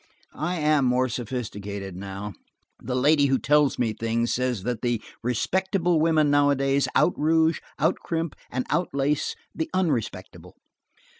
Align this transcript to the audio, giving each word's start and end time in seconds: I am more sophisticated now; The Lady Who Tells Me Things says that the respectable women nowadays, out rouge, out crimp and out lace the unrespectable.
I 0.33 0.55
am 0.55 0.85
more 0.85 1.07
sophisticated 1.09 1.95
now; 1.95 2.33
The 2.81 2.95
Lady 2.95 3.27
Who 3.27 3.37
Tells 3.37 3.77
Me 3.77 3.93
Things 3.93 4.33
says 4.33 4.63
that 4.63 4.81
the 4.81 4.99
respectable 5.21 5.99
women 5.99 6.31
nowadays, 6.31 6.87
out 6.95 7.13
rouge, 7.15 7.59
out 7.77 7.97
crimp 7.99 8.35
and 8.49 8.65
out 8.71 8.89
lace 8.95 9.35
the 9.53 9.69
unrespectable. 9.75 10.55